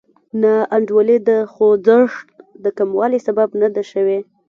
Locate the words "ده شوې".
3.75-4.19